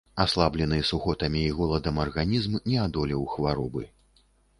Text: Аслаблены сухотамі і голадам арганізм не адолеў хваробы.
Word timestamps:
Аслаблены 0.23 0.77
сухотамі 0.91 1.43
і 1.49 1.51
голадам 1.57 1.99
арганізм 2.05 2.57
не 2.71 2.79
адолеў 2.87 3.29
хваробы. 3.35 3.83